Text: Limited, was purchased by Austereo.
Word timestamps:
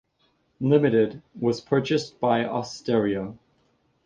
Limited, 0.61 1.21
was 1.39 1.61
purchased 1.61 2.19
by 2.19 2.45
Austereo. 2.45 3.37